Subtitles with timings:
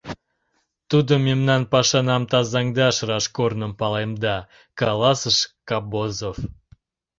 [0.89, 4.37] Тудо мемнан пашанам тазаҥдаш раш корным палемда,—
[4.79, 5.37] каласыш
[5.69, 6.37] Кобозов.